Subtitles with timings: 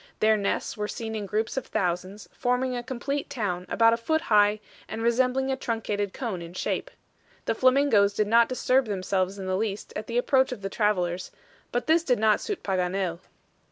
[0.19, 4.21] Their nests were seen in groups of thousands, forming a complete town, about a foot
[4.21, 6.89] high, and resembling a truncated cone in shape.
[7.45, 11.29] The flamingos did not disturb themselves in the least at the approach of the travelers,
[11.71, 13.19] but this did not suit Paganel.